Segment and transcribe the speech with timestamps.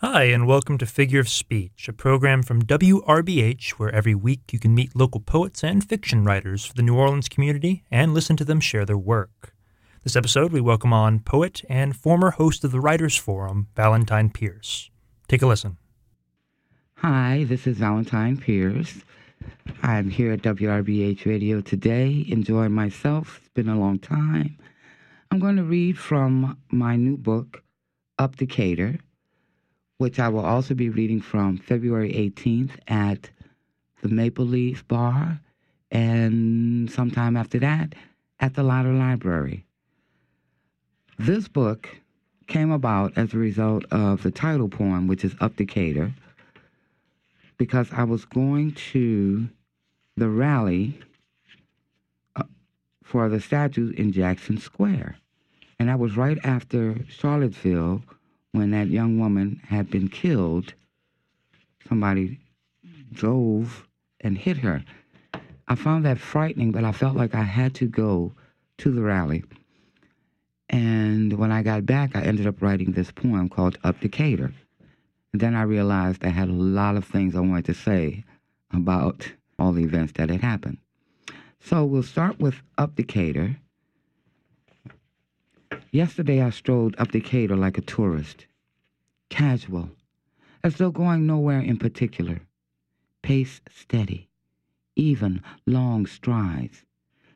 [0.00, 4.60] Hi, and welcome to Figure of Speech, a program from WRBH where every week you
[4.60, 8.44] can meet local poets and fiction writers for the New Orleans community and listen to
[8.44, 9.56] them share their work.
[10.04, 14.88] This episode, we welcome on poet and former host of the Writers Forum, Valentine Pierce.
[15.26, 15.78] Take a listen.
[16.98, 19.02] Hi, this is Valentine Pierce.
[19.82, 23.38] I'm here at WRBH Radio today, enjoying myself.
[23.40, 24.58] It's been a long time.
[25.32, 27.64] I'm going to read from my new book,
[28.16, 29.00] Up Decatur
[29.98, 33.30] which I will also be reading from February 18th at
[34.00, 35.40] the Maple Leaf Bar,
[35.90, 37.94] and sometime after that
[38.38, 39.64] at the Latter Library.
[41.18, 41.88] This book
[42.46, 46.14] came about as a result of the title poem, which is Up Decatur,
[47.56, 49.48] because I was going to
[50.16, 51.00] the rally
[52.36, 52.44] uh,
[53.02, 55.16] for the statue in Jackson Square.
[55.80, 58.02] And that was right after Charlottesville
[58.58, 60.74] when that young woman had been killed,
[61.88, 62.40] somebody
[63.12, 63.86] drove
[64.20, 64.84] and hit her.
[65.68, 68.32] I found that frightening, but I felt like I had to go
[68.78, 69.44] to the rally.
[70.68, 74.52] And when I got back, I ended up writing this poem called Up Decatur.
[75.32, 78.24] And then I realized I had a lot of things I wanted to say
[78.72, 80.78] about all the events that had happened.
[81.60, 83.56] So we'll start with Up Decatur
[85.90, 88.46] Yesterday I strolled up Decatur like a tourist,
[89.28, 89.90] casual,
[90.62, 92.40] as though going nowhere in particular,
[93.22, 94.28] pace steady,
[94.96, 96.84] even long strides,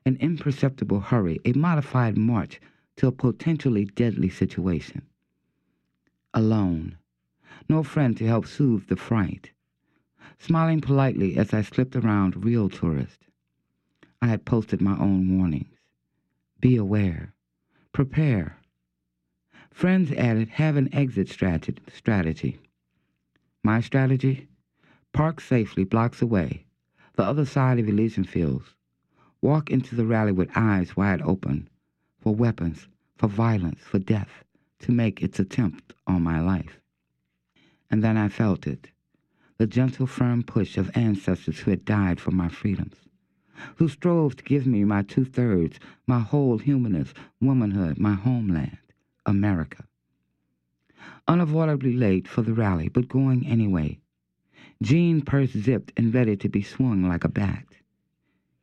[0.05, 2.61] an imperceptible hurry, a modified march
[2.97, 5.03] to a potentially deadly situation.
[6.35, 6.97] Alone,
[7.69, 9.51] no friend to help soothe the fright,
[10.39, 13.27] smiling politely as I slipped around real tourists.
[14.21, 15.79] I had posted my own warnings.
[16.61, 17.35] Be aware
[17.93, 18.57] prepare.
[19.73, 22.59] Friends added, have an exit strategy.
[23.65, 24.49] My strategy?
[25.13, 26.67] Park safely blocks away,
[27.15, 28.75] the other side of Elysian Fields.
[29.41, 31.69] Walk into the rally with eyes wide open
[32.21, 32.87] for weapons,
[33.17, 34.45] for violence, for death,
[34.81, 36.81] to make its attempt on my life.
[37.91, 38.91] And then I felt it,
[39.59, 42.97] the gentle, firm push of ancestors who had died for my freedoms
[43.77, 48.77] who strove to give me my two thirds, my whole humanness, womanhood, my homeland,
[49.27, 49.85] America.
[51.29, 53.99] Unavoidably late for the rally, but going anyway.
[54.83, 57.65] Jean purse zipped and ready to be swung like a bat.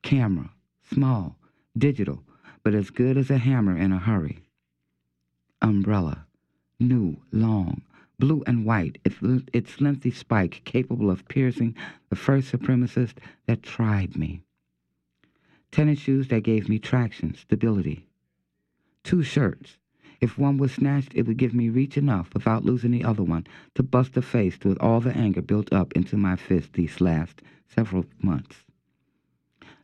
[0.02, 0.52] Camera,
[0.84, 1.38] small,
[1.78, 2.24] digital,
[2.64, 4.44] but as good as a hammer in a hurry.
[5.62, 6.26] Umbrella,
[6.80, 7.82] new, long,
[8.18, 9.18] blue and white, its,
[9.54, 11.76] its lengthy spike capable of piercing
[12.10, 13.16] the first supremacist
[13.46, 14.42] that tried me
[15.72, 18.08] tennis shoes that gave me traction, stability.
[19.04, 19.78] Two shirts.
[20.22, 23.48] If one was snatched, it would give me reach enough without losing the other one
[23.76, 27.42] to bust a face with all the anger built up into my fist these last
[27.68, 28.66] several months.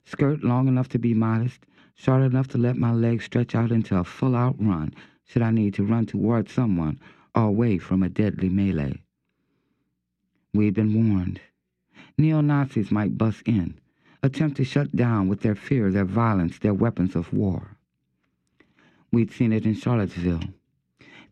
[0.03, 3.97] Skirt long enough to be modest, short enough to let my legs stretch out into
[3.97, 4.93] a full out run
[5.23, 6.99] should I need to run toward someone
[7.33, 9.01] or away from a deadly melee.
[10.53, 11.39] We'd been warned.
[12.17, 13.79] Neo Nazis might bust in
[14.21, 17.74] attempt to shut down with their fear, their violence, their weapons of war.
[19.15, 20.41] We'd seen it in Charlottesville.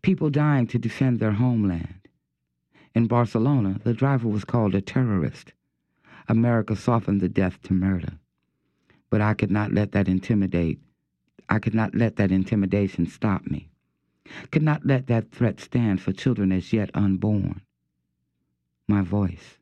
[0.00, 2.08] People dying to defend their homeland.
[2.94, 5.52] In Barcelona, the driver was called a terrorist.
[6.26, 8.14] America softened the death to murder.
[9.10, 10.80] But I could not let that intimidate.
[11.50, 13.68] I could not let that intimidation stop me.
[14.50, 17.60] Could not let that threat stand for children as yet unborn.
[18.88, 19.58] My voice,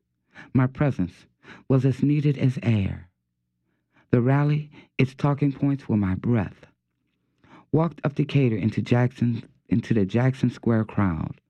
[0.55, 1.27] my presence,
[1.67, 3.09] was as needed as air.
[4.13, 6.67] The rally, its talking points were my breath.
[7.73, 11.41] Walked up Decatur into Jackson into the Jackson Square crowd,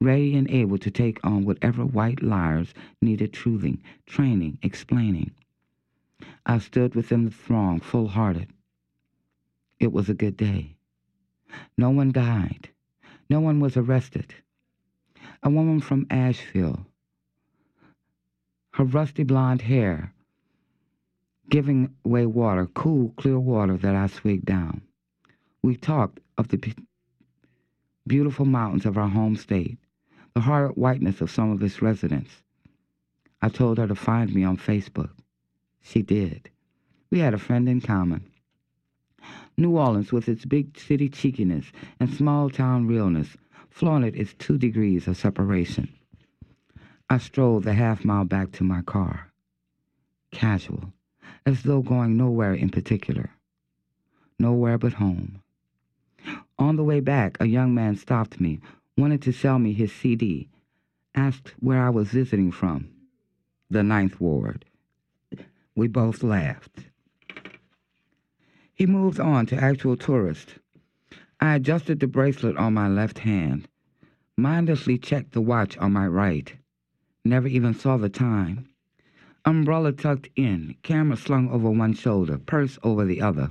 [0.00, 2.72] ready and able to take on whatever white liars
[3.02, 5.32] needed truthing, training, explaining.
[6.46, 8.52] I stood within the throng full hearted.
[9.80, 10.76] It was a good day.
[11.76, 12.70] No one died.
[13.28, 14.34] No one was arrested.
[15.42, 16.86] A woman from Asheville,
[18.74, 20.12] her rusty blonde hair
[21.48, 24.82] giving away water, cool, clear water that I swigged down.
[25.66, 26.62] We talked of the
[28.06, 29.78] beautiful mountains of our home state,
[30.32, 32.44] the hard whiteness of some of its residents.
[33.42, 35.10] I told her to find me on Facebook.
[35.82, 36.50] She did.
[37.10, 38.30] We had a friend in common.
[39.56, 43.36] New Orleans, with its big city cheekiness and small town realness,
[43.68, 45.92] flaunted its two degrees of separation.
[47.10, 49.32] I strolled the half mile back to my car.
[50.30, 50.92] Casual,
[51.44, 53.30] as though going nowhere in particular.
[54.38, 55.42] Nowhere but home.
[56.58, 58.60] On the way back, a young man stopped me,
[58.96, 60.48] wanted to sell me his CD,
[61.14, 62.88] asked where I was visiting from.
[63.68, 64.64] The Ninth Ward.
[65.74, 66.86] We both laughed.
[68.72, 70.54] He moved on to actual tourists.
[71.40, 73.68] I adjusted the bracelet on my left hand,
[74.36, 76.54] mindlessly checked the watch on my right,
[77.24, 78.68] never even saw the time.
[79.44, 83.50] Umbrella tucked in, camera slung over one shoulder, purse over the other.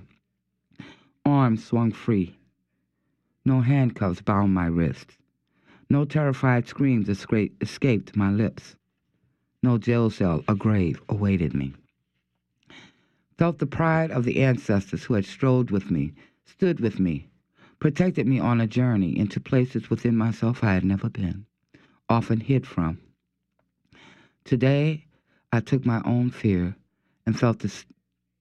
[1.23, 2.37] Arms swung free.
[3.47, 5.17] No handcuffs bound my wrists.
[5.87, 8.75] No terrified screams escaped my lips.
[9.61, 11.75] No jail cell or grave awaited me.
[13.37, 16.13] Felt the pride of the ancestors who had strolled with me,
[16.43, 17.27] stood with me,
[17.79, 21.45] protected me on a journey into places within myself I had never been,
[22.09, 22.99] often hid from.
[24.43, 25.05] Today,
[25.51, 26.75] I took my own fear
[27.27, 27.71] and felt the,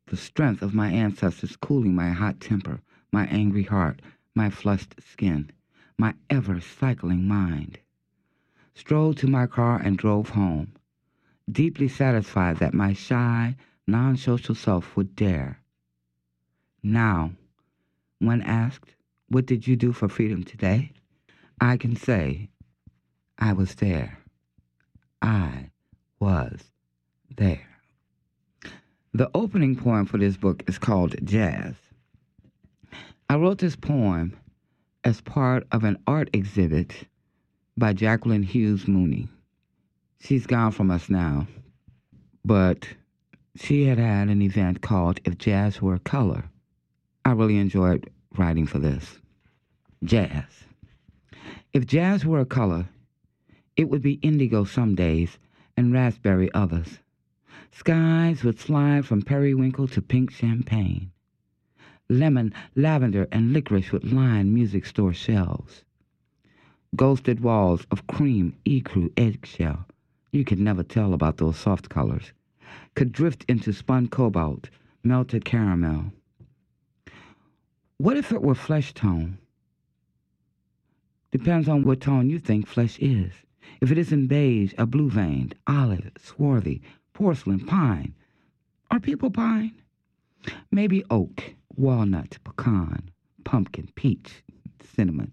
[0.06, 2.80] the strength of my ancestors cooling my hot temper,
[3.12, 4.00] my angry heart,
[4.34, 5.50] my flushed skin
[5.98, 7.78] my ever cycling mind.
[8.74, 10.72] Strolled to my car and drove home,
[11.50, 15.60] deeply satisfied that my shy, non social self would dare.
[16.82, 17.32] Now,
[18.18, 18.94] when asked,
[19.28, 20.92] What did you do for freedom today?
[21.60, 22.50] I can say,
[23.38, 24.18] I was there.
[25.22, 25.70] I
[26.18, 26.72] was
[27.36, 27.68] there.
[29.12, 31.76] The opening poem for this book is called Jazz.
[33.30, 34.36] I wrote this poem
[35.02, 37.08] as part of an art exhibit
[37.74, 39.28] by Jacqueline Hughes Mooney.
[40.20, 41.46] She's gone from us now,
[42.44, 42.86] but
[43.56, 46.44] she had had an event called If Jazz Were Color.
[47.24, 49.18] I really enjoyed writing for this.
[50.04, 50.64] Jazz.
[51.72, 52.90] If jazz were a color,
[53.74, 55.38] it would be indigo some days
[55.78, 56.98] and raspberry others.
[57.72, 61.10] Skies would slide from periwinkle to pink champagne
[62.08, 65.84] lemon, lavender, and licorice would line music store shelves.
[66.96, 69.86] Ghosted walls of cream, ecru, eggshell.
[70.30, 72.32] You could never tell about those soft colors.
[72.94, 74.68] Could drift into spun cobalt,
[75.02, 76.12] melted caramel.
[77.98, 79.38] What if it were flesh tone?
[81.30, 83.32] Depends on what tone you think flesh is.
[83.80, 88.14] If it isn't beige, a blue veined, olive, swarthy, porcelain, pine.
[88.90, 89.72] Are people pine?
[90.70, 93.10] Maybe oak, walnut, pecan,
[93.44, 94.42] pumpkin, peach,
[94.82, 95.32] cinnamon,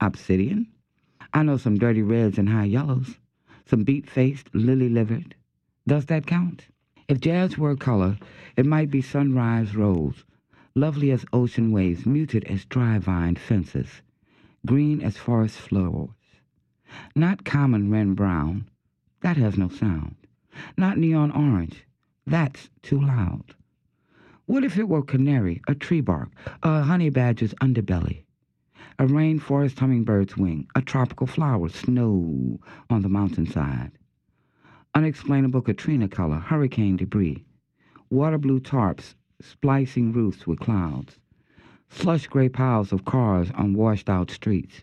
[0.00, 0.66] obsidian.
[1.32, 3.18] I know some dirty reds and high yellows,
[3.66, 5.34] some beet faced, lily livered.
[5.86, 6.66] Does that count?
[7.08, 8.18] If jazz were a color,
[8.56, 10.24] it might be sunrise rose,
[10.74, 14.02] lovely as ocean waves, muted as dry vine fences,
[14.64, 16.10] green as forest flowers.
[17.14, 18.68] Not common wren brown,
[19.20, 20.16] that has no sound.
[20.76, 21.84] Not neon orange,
[22.26, 23.54] that's too loud.
[24.46, 26.30] What if it were canary, a tree bark,
[26.62, 28.22] a honey badger's underbelly,
[28.96, 33.90] a rainforest hummingbird's wing, a tropical flower, snow on the mountainside,
[34.94, 37.44] unexplainable Katrina color, hurricane debris,
[38.08, 41.18] water blue tarps splicing roofs with clouds,
[41.88, 44.80] slush gray piles of cars on washed out streets,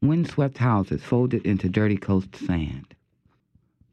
[0.00, 2.94] windswept houses folded into dirty coast sand,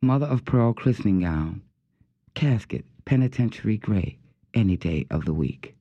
[0.02, 1.62] mother of pearl christening gown,
[2.36, 4.18] casket penitentiary gray
[4.54, 5.74] any day of the week.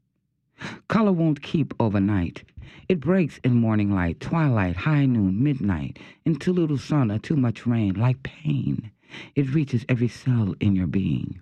[0.87, 2.45] Color won't keep overnight.
[2.89, 7.37] It breaks in morning light, twilight, high noon, midnight, in too little sun or too
[7.37, 8.93] much rain, like pain.
[9.35, 11.41] It reaches every cell in your being.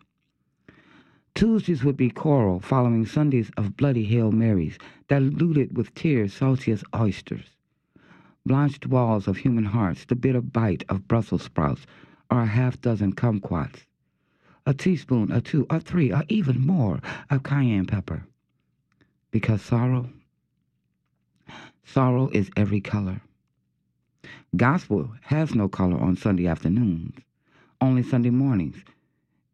[1.35, 4.79] Tuesdays would be coral, following Sundays of bloody Hail Marys,
[5.09, 7.51] diluted with tears salty as oysters.
[8.47, 11.87] Blanched walls of human hearts, the bitter bite of Brussels sprouts,
[12.31, 13.85] or a half dozen kumquats
[14.67, 17.01] a teaspoon, or two, or three, or even more
[17.31, 18.25] of cayenne pepper.
[19.31, 20.11] Because sorrow,
[21.85, 23.21] sorrow is every color.
[24.57, 27.15] Gospel has no color on Sunday afternoons,
[27.81, 28.77] only Sunday mornings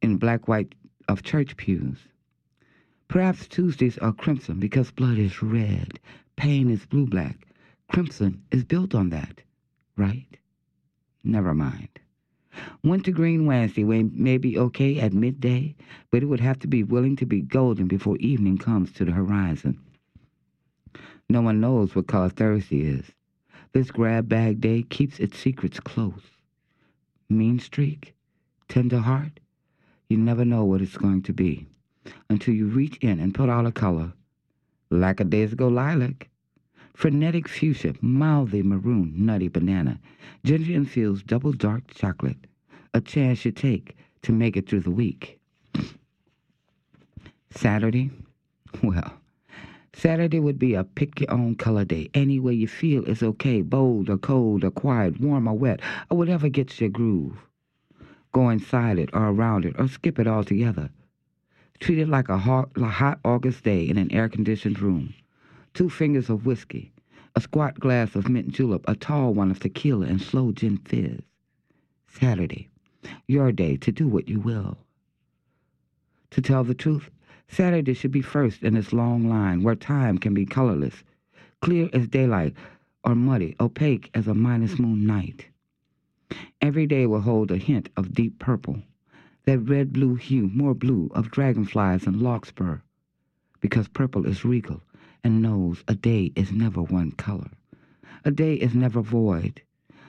[0.03, 0.75] in black white
[1.09, 1.99] of church pews.
[3.09, 5.99] Perhaps Tuesdays are crimson because blood is red,
[6.37, 7.47] pain is blue black.
[7.91, 9.41] Crimson is built on that,
[9.97, 10.37] right?
[11.25, 11.89] Never mind.
[12.83, 15.75] Wintergreen Wednesday may be okay at midday,
[16.11, 19.13] but it would have to be willing to be golden before evening comes to the
[19.13, 19.79] horizon.
[21.29, 23.13] No one knows what color Thursday is.
[23.73, 26.23] This grab bag day keeps its secrets close.
[27.29, 28.15] Mean streak,
[28.69, 29.41] tender heart,
[30.09, 31.67] you never know what it's going to be
[32.31, 34.15] until you reach in and put out a color.
[34.91, 36.31] Lackadaisical lilac,
[36.95, 40.01] frenetic fuchsia, mouthy maroon, nutty banana,
[40.45, 42.47] ginger infused double dark chocolate,
[42.99, 45.39] a chance you take to make it through the week.
[47.51, 48.11] Saturday?
[48.83, 49.15] Well,
[49.95, 52.11] Saturday would be a pick your own color day.
[52.13, 53.63] Any way you feel is okay.
[53.63, 57.39] Bold or cold or quiet, warm or wet, or whatever gets your groove.
[58.33, 60.91] Go inside it or around it or skip it altogether.
[61.79, 65.15] Treat it like a hot, hot August day in an air conditioned room.
[65.73, 66.91] Two fingers of whiskey,
[67.37, 71.21] a squat glass of mint julep, a tall one of tequila, and slow gin fizz.
[72.09, 72.69] Saturday,
[73.27, 74.79] your day to do what you will.
[76.31, 77.11] To tell the truth,
[77.47, 81.05] Saturday should be first in this long line where time can be colorless,
[81.61, 82.55] clear as daylight,
[83.05, 85.47] or muddy, opaque as a minus moon night.
[86.61, 88.83] Every day will hold a hint of deep purple,
[89.45, 92.79] that red blue hue, more blue, of dragonflies and larkspur,
[93.61, 94.83] because purple is regal
[95.25, 97.51] and knows a day is never one color.
[98.25, 99.63] A day is never void.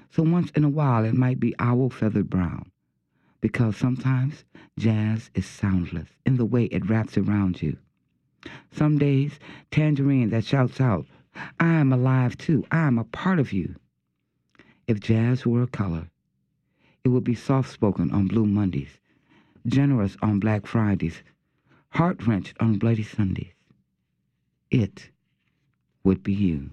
[0.10, 2.72] So once in a while it might be owl feathered brown,
[3.42, 4.44] because sometimes
[4.78, 7.78] jazz is soundless in the way it wraps around you.
[8.72, 9.40] Some days,
[9.72, 11.06] tangerine that shouts out,
[11.60, 13.76] I am alive too, I am a part of you.
[14.88, 16.10] If jazz were a color,
[17.04, 19.00] it would be soft spoken on Blue Mondays,
[19.66, 21.24] generous on Black Fridays,
[21.90, 23.54] heart wrenched on Bloody Sundays.
[24.72, 25.10] It
[26.04, 26.72] would be you.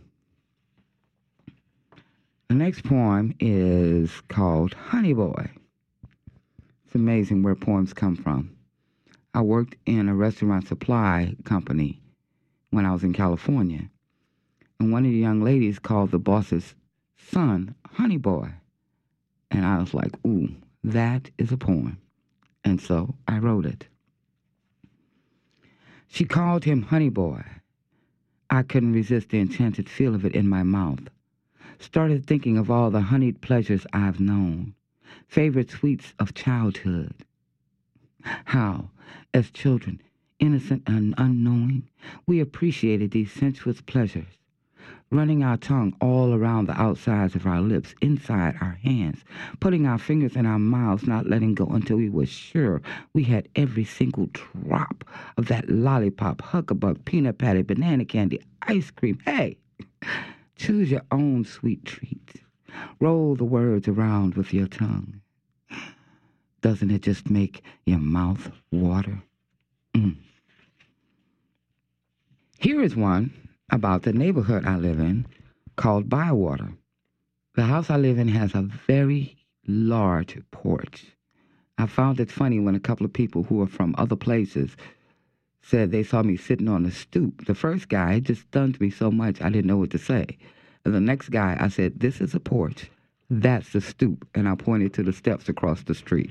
[2.49, 5.51] The next poem is called Honey Boy.
[6.97, 8.57] Amazing where poems come from.
[9.35, 12.01] I worked in a restaurant supply company
[12.71, 13.91] when I was in California,
[14.81, 16.75] and one of the young ladies called the boss's
[17.19, 18.49] son Honey Boy.
[19.51, 20.49] And I was like, ooh,
[20.85, 21.99] that is a poem.
[22.65, 23.87] And so I wrote it.
[26.09, 27.45] She called him Honey Boy.
[28.49, 31.01] I couldn't resist the enchanted feel of it in my mouth.
[31.79, 34.73] Started thinking of all the honeyed pleasures I've known,
[35.29, 37.15] favorite sweets of childhood.
[38.23, 38.91] How,
[39.33, 40.01] as children,
[40.39, 41.89] innocent and unknowing,
[42.27, 44.37] we appreciated these sensuous pleasures
[45.11, 49.25] running our tongue all around the outsides of our lips, inside our hands,
[49.61, 52.83] putting our fingers in our mouths, not letting go until we were sure
[53.13, 55.05] we had every single drop
[55.37, 59.19] of that lollipop, hucklebuck, peanut patty, banana candy, ice cream.
[59.25, 59.57] Hey,
[60.57, 62.43] choose your own sweet treat.
[63.01, 65.21] Roll the words around with your tongue.
[66.61, 69.23] Doesn't it just make your mouth water?
[69.95, 70.17] Mm.
[72.59, 73.33] Here is one
[73.71, 75.27] about the neighborhood I live in
[75.77, 76.71] called Bywater.
[77.55, 81.07] The house I live in has a very large porch.
[81.79, 84.77] I found it funny when a couple of people who were from other places
[85.63, 87.47] said they saw me sitting on the stoop.
[87.47, 90.39] The first guy just stunned me so much I didn't know what to say.
[90.87, 92.91] The next guy, I said, This is a porch.
[93.29, 94.25] That's the stoop.
[94.37, 96.31] And I pointed to the steps across the street.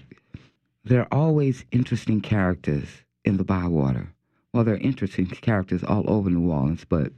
[0.85, 2.87] There are always interesting characters
[3.25, 4.13] in the Bywater.
[4.53, 7.11] Well, there are interesting characters all over New Orleans, but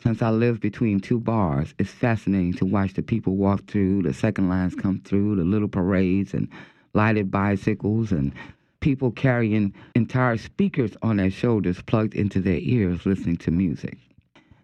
[0.00, 4.14] since I live between two bars, it's fascinating to watch the people walk through, the
[4.14, 6.48] second lines come through, the little parades and
[6.94, 8.32] lighted bicycles and
[8.80, 13.98] people carrying entire speakers on their shoulders plugged into their ears listening to music.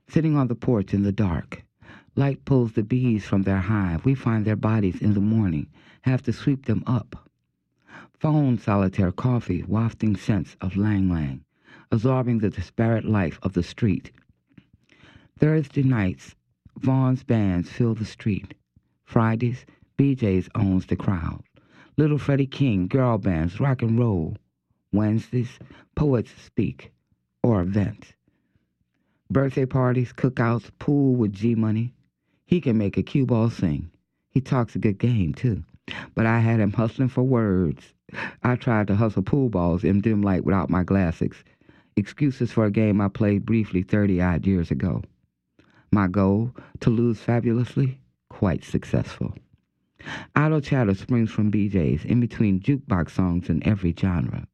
[0.09, 1.63] Sitting on the porch in the dark,
[2.17, 4.05] light pulls the bees from their hive.
[4.05, 5.69] We find their bodies in the morning,
[6.03, 7.29] have to sweep them up.
[8.19, 11.45] Phone solitaire coffee, wafting scents of ylang ylang
[11.95, 14.11] absorbing the disparate life of the street.
[15.39, 16.35] Thursday nights,
[16.79, 18.55] Vaughan's bands fill the street.
[19.05, 19.65] Fridays,
[19.97, 21.43] BJ's owns the crowd.
[21.97, 24.37] Little Freddie King, girl bands, rock and roll.
[24.93, 25.61] Wednesdays,
[25.95, 26.93] poets speak
[27.45, 28.15] or event.
[29.31, 31.95] Birthday parties, cookouts, pool with G Money.
[32.47, 33.91] He can make a cue ball sing.
[34.31, 35.65] He talks a good game, too.
[36.15, 37.93] But I had him hustling for words.
[38.43, 41.45] I tried to hustle pool balls in dim light without my glasses
[41.97, 45.03] excuses for a game I played briefly 30 odd years ago.
[45.93, 49.35] My goal, to lose fabulously, quite successful.
[50.35, 54.47] Idle chatter springs from BJ's in between jukebox songs in every genre.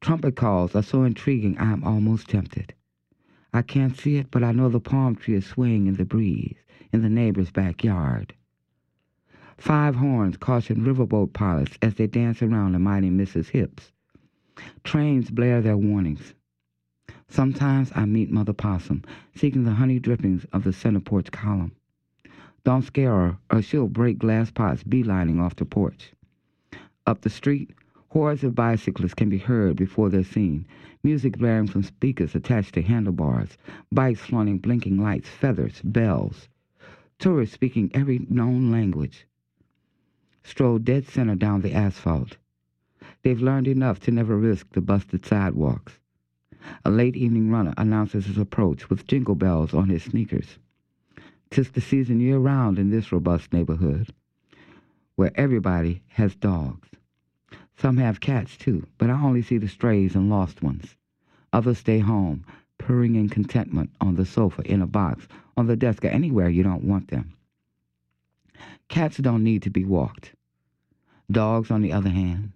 [0.00, 2.74] Trumpet calls are so intriguing I am almost tempted.
[3.56, 6.58] I can't see it, but I know the palm tree is swaying in the breeze
[6.92, 8.34] in the neighbor's backyard.
[9.56, 13.80] Five horns caution riverboat pilots as they dance around the mighty Mississip.
[14.84, 16.34] Trains blare their warnings.
[17.28, 19.02] Sometimes I meet Mother Possum,
[19.34, 21.72] seeking the honey drippings of the center porch column.
[22.62, 26.12] Don't scare her, or she'll break glass pots beelining off the porch.
[27.06, 27.70] Up the street,
[28.08, 30.66] hordes of bicyclists can be heard before they're seen,
[31.02, 33.58] music blaring from speakers attached to handlebars,
[33.92, 36.48] bikes flaunting blinking lights, feathers, bells.
[37.18, 39.26] Tourists speaking every known language.
[40.42, 42.36] Stroll dead center down the asphalt.
[43.22, 45.98] They've learned enough to never risk the busted sidewalks.
[46.84, 50.58] A late evening runner announces his approach with jingle bells on his sneakers.
[51.50, 54.12] Tis the season year round in this robust neighborhood,
[55.14, 56.88] where everybody has dogs.
[57.76, 60.96] Some have cats too, but I only see the strays and lost ones.
[61.52, 62.44] Others stay home,
[62.78, 66.62] purring in contentment on the sofa, in a box, on the desk, or anywhere you
[66.62, 67.34] don't want them.
[68.88, 70.34] Cats don't need to be walked.
[71.30, 72.52] Dogs, on the other hand,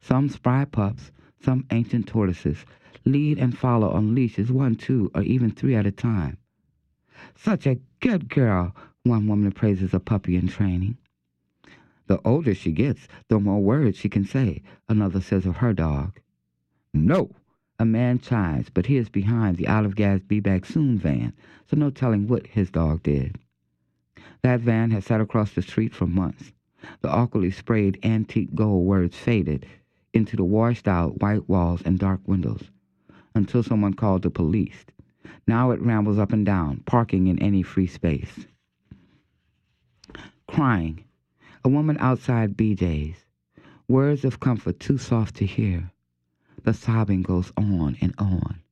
[0.00, 1.10] some spry pups,
[1.40, 2.64] some ancient tortoises,
[3.04, 6.36] lead and follow on leashes, one, two, or even three at a time.
[7.34, 10.96] Such a good girl, one woman praises a puppy in training.
[12.10, 16.18] The older she gets, the more words she can say, another says of her dog.
[16.92, 17.30] No,
[17.78, 21.34] a man chides, but he is behind the of gas be back soon van,
[21.68, 23.38] so no telling what his dog did.
[24.42, 26.50] That van has sat across the street for months.
[27.00, 29.64] The awkwardly sprayed antique gold words faded
[30.12, 32.72] into the washed out white walls and dark windows
[33.36, 34.84] until someone called the police.
[35.46, 38.46] Now it rambles up and down, parking in any free space.
[40.48, 41.04] Crying.
[41.62, 43.26] A woman outside BJ's.
[43.86, 45.90] Words of comfort too soft to hear.
[46.62, 48.62] The sobbing goes on and on.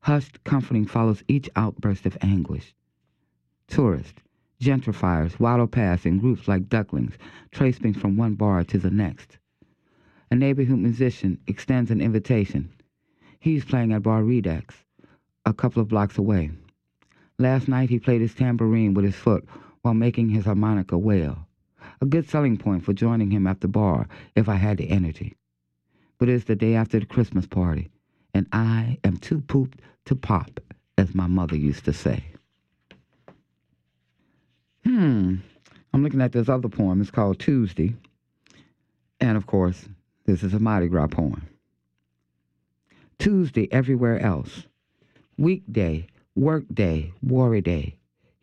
[0.00, 2.74] Hushed comforting follows each outburst of anguish.
[3.68, 4.22] Tourists,
[4.60, 7.16] gentrifiers waddle past in groups like ducklings,
[7.52, 9.38] tracing from one bar to the next.
[10.28, 12.70] A neighborhood musician extends an invitation.
[13.38, 14.74] He's playing at Bar Redux,
[15.44, 16.50] a couple of blocks away.
[17.38, 19.46] Last night he played his tambourine with his foot
[19.82, 21.45] while making his harmonica wail.
[22.00, 25.34] A good selling point for joining him at the bar if I had the energy.
[26.18, 27.90] But it's the day after the Christmas party,
[28.34, 30.60] and I am too pooped to pop,
[30.98, 32.24] as my mother used to say.
[34.84, 35.36] Hmm.
[35.92, 37.00] I'm looking at this other poem.
[37.00, 37.94] It's called Tuesday.
[39.20, 39.88] And of course,
[40.26, 41.48] this is a Mardi Gras poem.
[43.18, 44.66] Tuesday everywhere else.
[45.38, 47.95] Weekday, workday, worry day.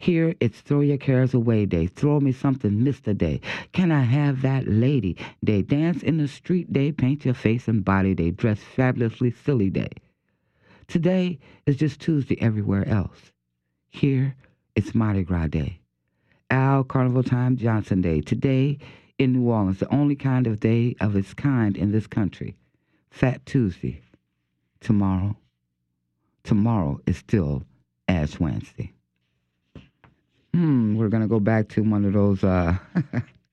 [0.03, 1.87] Here it's throw your cares away day.
[1.87, 3.17] Throw me something, Mr.
[3.17, 3.39] Day.
[3.71, 5.61] Can I have that lady day?
[5.61, 9.87] Dance in the street day, paint your face and body day, dress fabulously silly day.
[10.89, 13.31] Today is just Tuesday everywhere else.
[13.91, 14.35] Here
[14.75, 15.79] it's Mardi Gras day.
[16.49, 18.19] Al Carnival Time Johnson Day.
[18.19, 18.79] Today
[19.17, 22.57] in New Orleans, the only kind of day of its kind in this country.
[23.09, 24.01] Fat Tuesday.
[24.81, 25.37] Tomorrow.
[26.43, 27.63] Tomorrow is still
[28.09, 28.91] Ash Wednesday.
[30.53, 32.43] Hmm, we're going to go back to one of those.
[32.43, 32.77] Uh,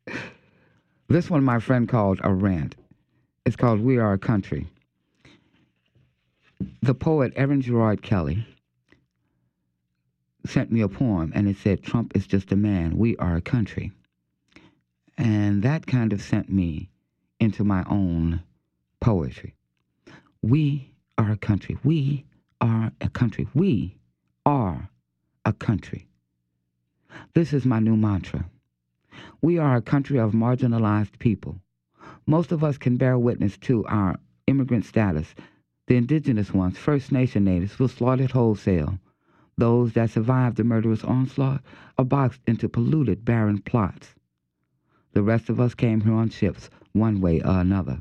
[1.08, 2.74] this one my friend called a rant.
[3.46, 4.66] It's called We Are a Country.
[6.82, 8.46] The poet Erin Gerard Kelly
[10.44, 13.40] sent me a poem and it said, Trump is just a man, we are a
[13.40, 13.92] country.
[15.16, 16.90] And that kind of sent me
[17.38, 18.42] into my own
[19.00, 19.54] poetry.
[20.42, 21.78] We are a country.
[21.82, 22.26] We
[22.60, 23.48] are a country.
[23.54, 23.96] We
[24.44, 24.88] are
[25.44, 26.06] a country.
[27.34, 28.48] This is my new mantra.
[29.42, 31.60] We are a country of marginalized people.
[32.26, 35.34] Most of us can bear witness to our immigrant status.
[35.86, 38.98] The indigenous ones, First Nation natives, were slaughtered wholesale.
[39.58, 41.62] Those that survived the murderous onslaught
[41.98, 44.14] are boxed into polluted, barren plots.
[45.12, 48.00] The rest of us came here on ships, one way or another.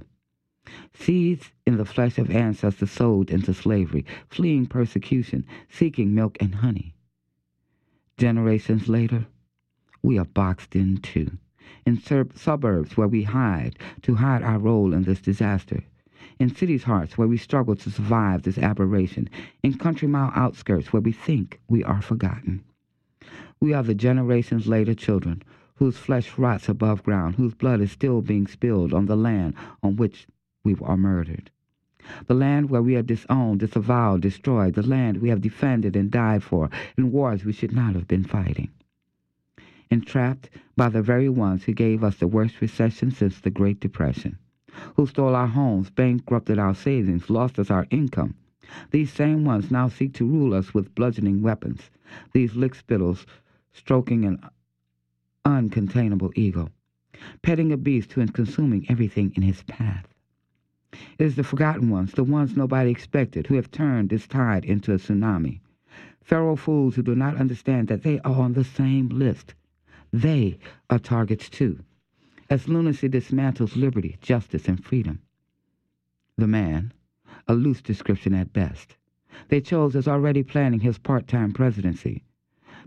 [0.93, 6.93] Seeds in the flesh of ancestors sold into slavery, fleeing persecution, seeking milk and honey.
[8.19, 9.25] Generations later,
[10.03, 11.37] we are boxed in too,
[11.85, 11.97] in
[12.35, 15.83] suburbs where we hide to hide our role in this disaster
[16.37, 19.29] in cities' hearts where we struggle to survive this aberration,
[19.63, 22.61] in country mile outskirts where we think we are forgotten.
[23.61, 25.41] We are the generations later children
[25.75, 29.95] whose flesh rots above ground, whose blood is still being spilled on the land on
[29.95, 30.27] which
[30.65, 31.51] we are murdered.
[32.25, 36.43] The land where we are disowned, disavowed, destroyed, the land we have defended and died
[36.43, 38.69] for in wars we should not have been fighting.
[39.91, 44.37] Entrapped by the very ones who gave us the worst recession since the Great Depression
[44.95, 48.35] who stole our homes, bankrupted our savings, lost us our income.
[48.91, 51.89] These same ones now seek to rule us with bludgeoning weapons,
[52.33, 53.25] these lickspittles
[53.73, 54.39] stroking an
[55.43, 56.69] uncontainable ego,
[57.41, 60.07] petting a beast who is consuming everything in his path.
[61.17, 64.93] It is the forgotten ones, the ones nobody expected, who have turned this tide into
[64.93, 65.61] a tsunami.
[66.21, 69.53] Feral fools who do not understand that they are on the same list.
[70.11, 70.59] They
[70.89, 71.79] are targets too
[72.49, 75.21] as lunacy dismantles liberty, justice, and freedom.
[76.37, 76.93] The man,
[77.47, 78.95] a loose description at best,
[79.49, 82.23] they chose as already planning his part time presidency.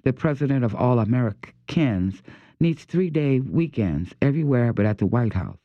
[0.03, 2.23] The president of all Americans
[2.59, 5.62] needs three day weekends everywhere but at the White House.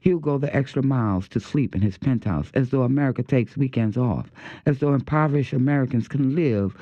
[0.00, 3.96] He'll go the extra miles to sleep in his penthouse, as though America takes weekends
[3.96, 4.32] off,
[4.66, 6.76] as though impoverished Americans can live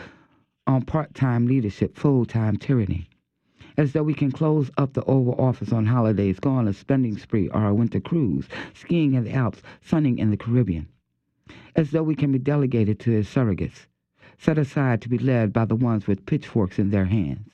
[0.66, 3.10] on part time leadership, full time tyranny,
[3.76, 7.18] as though we can close up the Oval Office on holidays, go on a spending
[7.18, 10.88] spree or a winter cruise, skiing in the Alps, sunning in the Caribbean,
[11.74, 13.88] as though we can be delegated to his surrogates,
[14.38, 17.50] set aside to be led by the ones with pitchforks in their hands.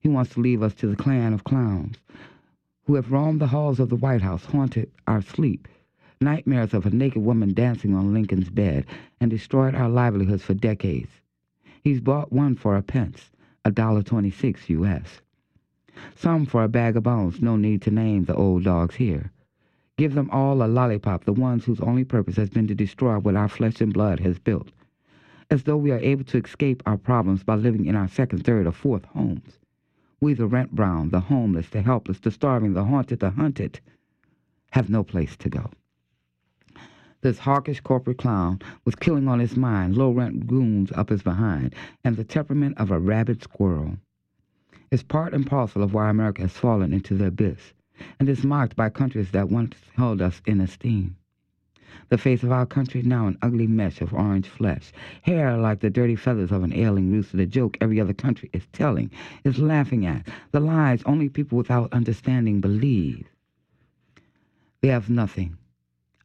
[0.00, 1.96] He wants to leave us to the clan of clowns
[2.86, 5.66] who have roamed the halls of the White House, haunted our sleep,
[6.20, 8.86] nightmares of a naked woman dancing on Lincoln's bed,
[9.20, 11.10] and destroyed our livelihoods for decades.
[11.82, 13.30] He's bought one for a pence,
[13.64, 15.20] a dollar twenty-six U.S.
[16.14, 19.32] Some for a bag of bones, no need to name the old dogs here.
[19.98, 23.34] Give them all a lollipop, the ones whose only purpose has been to destroy what
[23.34, 24.68] our flesh and blood has built,
[25.50, 28.66] as though we are able to escape our problems by living in our second, third,
[28.66, 29.58] or fourth homes.
[30.20, 33.80] We, the rent brown, the homeless, the helpless, the starving, the haunted, the hunted,
[34.70, 35.70] have no place to go.
[37.20, 41.74] This hawkish corporate clown with killing on his mind, low rent goons up his behind,
[42.04, 43.98] and the temperament of a rabid squirrel
[44.90, 47.72] is part and parcel of why America has fallen into the abyss
[48.18, 51.16] and is mocked by countries that once held us in esteem.
[52.08, 55.90] The face of our country now an ugly mesh of orange flesh, hair like the
[55.90, 59.10] dirty feathers of an ailing rooster, the joke every other country is telling,
[59.44, 63.26] is laughing at, the lies only people without understanding believe.
[64.82, 65.56] They have nothing.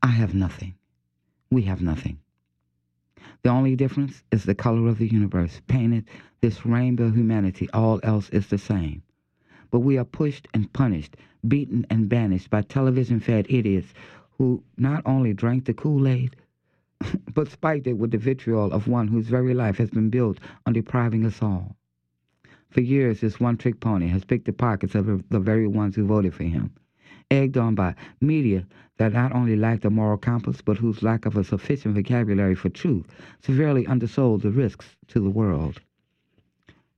[0.04, 0.76] I have nothing.
[1.50, 2.20] We have nothing.
[3.44, 6.06] The only difference is the color of the universe, painted
[6.42, 9.04] this rainbow humanity, all else is the same.
[9.72, 13.94] But we are pushed and punished, beaten and banished by television fed idiots
[14.42, 16.36] who not only drank the Kool Aid,
[17.36, 20.74] but spiked it with the vitriol of one whose very life has been built on
[20.74, 21.76] depriving us all.
[22.72, 26.08] For years, this one trick pony has picked the pockets of the very ones who
[26.08, 26.72] voted for him,
[27.30, 28.66] egged on by media
[28.98, 32.70] that not only lacked a moral compass, but whose lack of a sufficient vocabulary for
[32.70, 33.06] truth
[33.42, 35.80] severely undersold the risks to the world.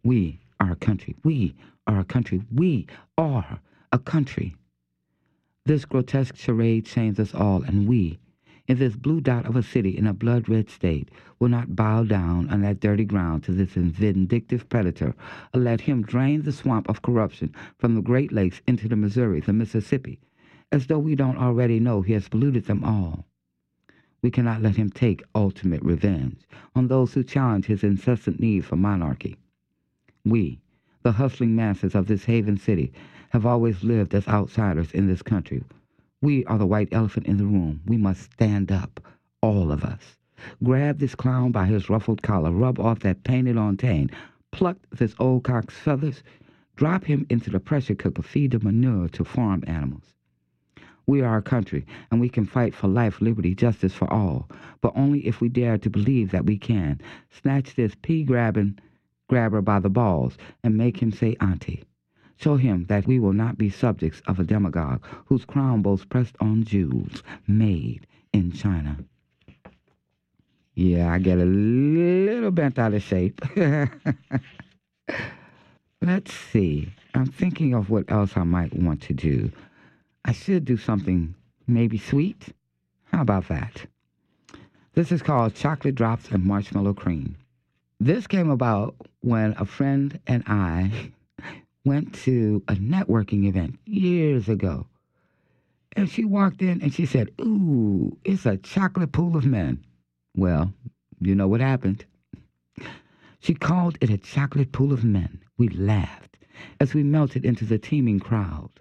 [0.01, 1.17] We are a country.
[1.25, 1.55] We
[1.87, 2.41] are a country.
[2.53, 3.59] We are
[3.91, 4.55] a country.
[5.65, 8.19] This grotesque charade shames us all, and we,
[8.67, 12.03] in this blue dot of a city in a blood red state, will not bow
[12.03, 15.15] down on that dirty ground to this vindictive predator,
[15.53, 19.39] or let him drain the swamp of corruption from the Great Lakes into the Missouri,
[19.39, 20.19] the Mississippi,
[20.69, 23.25] as though we don't already know he has polluted them all.
[24.21, 26.41] We cannot let him take ultimate revenge
[26.75, 29.37] on those who challenge his incessant need for monarchy.
[30.25, 30.59] We,
[31.03, 32.91] the hustling masses of this haven city,
[33.33, 35.63] have always lived as outsiders in this country.
[36.21, 37.81] We are the white elephant in the room.
[37.87, 38.99] We must stand up,
[39.41, 40.17] all of us.
[40.63, 44.11] Grab this clown by his ruffled collar, rub off that painted on tan,
[44.51, 46.21] pluck this old cock's feathers,
[46.75, 50.13] drop him into the pressure cooker, feed the manure to farm animals.
[51.07, 54.47] We are a country, and we can fight for life, liberty, justice for all,
[54.79, 57.01] but only if we dare to believe that we can.
[57.31, 58.77] Snatch this pea grabbing
[59.27, 61.83] grabber by the balls and make him say auntie.
[62.43, 66.35] Show him that we will not be subjects of a demagogue whose crown boasts pressed
[66.41, 68.97] on jewels made in China.
[70.75, 73.39] Yeah, I get a little bent out of shape.
[76.01, 76.91] Let's see.
[77.13, 79.49] I'm thinking of what else I might want to do.
[80.25, 82.47] I should do something maybe sweet.
[83.05, 83.85] How about that?
[84.95, 87.37] This is called Chocolate Drops and Marshmallow Cream.
[88.01, 91.13] This came about when a friend and I
[91.85, 94.87] went to a networking event years ago.
[95.97, 99.83] And she walked in and she said, Ooh, it's a chocolate pool of men.
[100.35, 100.73] Well,
[101.19, 102.05] you know what happened.
[103.39, 105.41] She called it a chocolate pool of men.
[105.57, 106.37] We laughed
[106.79, 108.71] as we melted into the teeming crowd.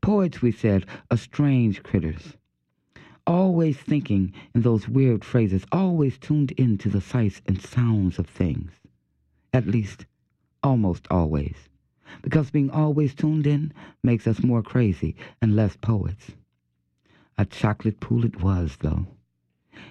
[0.00, 2.36] Poets, we said, are strange critters.
[3.26, 8.26] Always thinking in those weird phrases, always tuned in to the sights and sounds of
[8.26, 8.72] things.
[9.52, 10.06] At least,
[10.62, 11.68] almost always
[12.22, 16.32] because being always tuned in makes us more crazy and less poets.
[17.38, 19.06] A chocolate pool it was, though.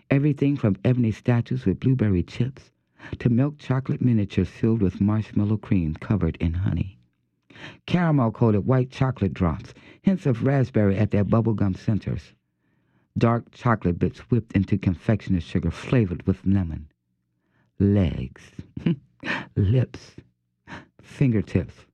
[0.10, 2.72] Everything from ebony statues with blueberry chips
[3.20, 6.98] to milk chocolate miniatures filled with marshmallow cream covered in honey.
[7.86, 12.34] Caramel coated white chocolate drops, hints of raspberry at their bubblegum centers.
[13.18, 16.88] Dark chocolate bits whipped into confectioner's sugar flavored with lemon.
[17.80, 18.52] Legs,
[19.56, 20.16] lips,
[21.02, 21.86] fingertips,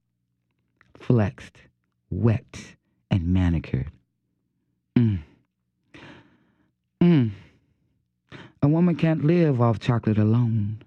[1.02, 1.58] flexed,
[2.10, 2.76] wet,
[3.10, 3.92] and manicured.
[4.96, 5.20] Mm.
[7.02, 7.32] Mm.
[8.62, 10.84] A woman can't live off chocolate alone.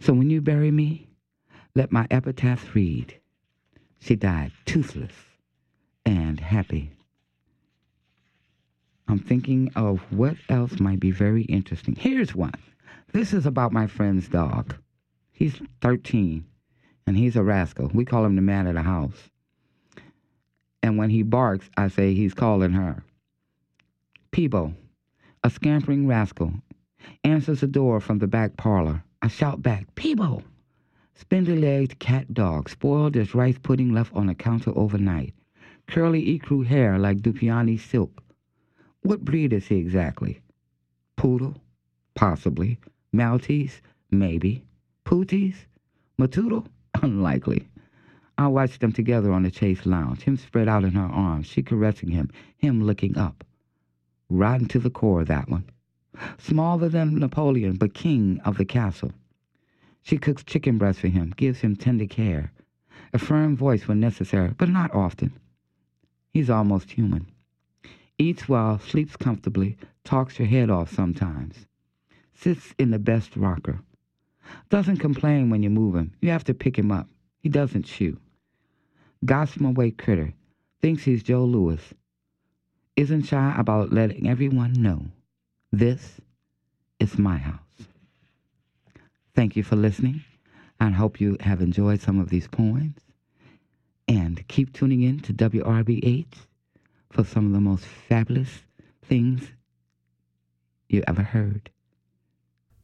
[0.00, 1.08] So when you bury me,
[1.74, 3.20] let my epitaph read,
[4.00, 5.12] she died toothless
[6.04, 6.90] and happy.
[9.06, 11.94] I'm thinking of what else might be very interesting.
[11.94, 12.54] Here's one.
[13.12, 14.74] This is about my friend's dog.
[15.32, 16.44] He's 13,
[17.06, 17.90] and he's a rascal.
[17.92, 19.30] We call him the man of the house.
[20.82, 23.04] And when he barks, I say he's calling her.
[24.32, 24.74] Peebo,
[25.42, 26.54] a scampering rascal,
[27.24, 29.02] answers the door from the back parlor.
[29.22, 30.42] I shout back, Peebo!
[31.14, 35.34] Spindly legged cat dog, spoiled as rice pudding left on the counter overnight.
[35.86, 38.22] Curly ecru hair like Dupioni silk.
[39.02, 40.40] What breed is he exactly?
[41.16, 41.56] Poodle?
[42.14, 42.78] Possibly.
[43.12, 43.82] Maltese?
[44.10, 44.64] Maybe.
[45.04, 45.56] Pooties?
[46.18, 46.66] Matoodle?
[47.02, 47.66] Unlikely.
[48.36, 51.62] I watched them together on the chase lounge, him spread out in her arms, she
[51.62, 53.42] caressing him, him looking up.
[54.28, 55.64] Rotten to the core, that one.
[56.36, 59.12] Smaller than Napoleon, but king of the castle.
[60.02, 62.52] She cooks chicken breast for him, gives him tender care,
[63.14, 65.32] a firm voice when necessary, but not often.
[66.32, 67.26] He's almost human.
[68.18, 71.66] Eats well, sleeps comfortably, talks your head off sometimes.
[72.34, 73.80] Sits in the best rocker.
[74.68, 76.12] Doesn't complain when you move him.
[76.20, 77.08] You have to pick him up.
[77.40, 78.18] He doesn't chew.
[79.24, 80.32] Gossamer away critter.
[80.80, 81.80] Thinks he's Joe Louis.
[82.96, 85.06] Isn't shy about letting everyone know.
[85.72, 86.20] This
[86.98, 87.58] is my house.
[89.34, 90.24] Thank you for listening.
[90.80, 92.96] I hope you have enjoyed some of these poems.
[94.08, 96.34] And keep tuning in to WRBH
[97.10, 98.64] for some of the most fabulous
[99.02, 99.52] things
[100.88, 101.70] you ever heard.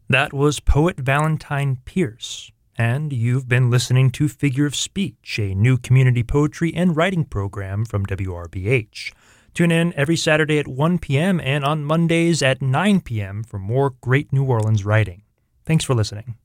[0.08, 5.76] That was poet Valentine Pierce, and you've been listening to Figure of Speech, a new
[5.78, 9.12] community poetry and writing program from WRBH.
[9.52, 11.40] Tune in every Saturday at 1 p.m.
[11.40, 13.42] and on Mondays at 9 p.m.
[13.42, 15.22] for more great New Orleans writing.
[15.64, 16.36] Thanks for listening.